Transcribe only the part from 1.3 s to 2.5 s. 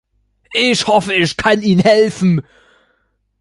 kann Ihnen helfen.